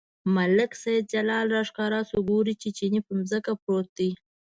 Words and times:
ملک 0.35 0.71
سیدلال 0.83 1.47
راښکاره 1.55 2.01
شو، 2.09 2.19
ګوري 2.29 2.53
چې 2.61 2.69
چیني 2.77 3.01
پر 3.07 3.17
ځمکه 3.29 3.51
پروت 3.61 3.87
دی. 3.97 4.11